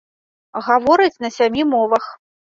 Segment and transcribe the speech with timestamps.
[0.67, 2.11] Гаворыць на сямі мовах.